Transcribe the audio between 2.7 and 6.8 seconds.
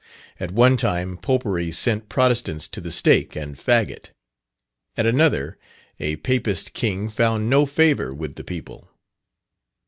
the stake and faggot; at another, a Papist